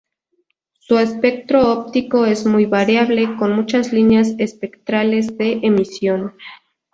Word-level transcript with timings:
Su 0.79 0.97
espectro 0.97 1.71
óptico 1.71 2.25
es 2.25 2.47
muy 2.47 2.65
variable, 2.65 3.35
con 3.37 3.53
muchas 3.53 3.93
líneas 3.93 4.33
espectrales 4.39 5.37
de 5.37 5.59
emisión. 5.61 6.33